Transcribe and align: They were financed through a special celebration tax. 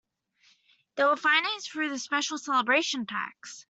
They 0.95 1.03
were 1.03 1.15
financed 1.15 1.71
through 1.71 1.93
a 1.93 1.99
special 1.99 2.39
celebration 2.39 3.05
tax. 3.05 3.59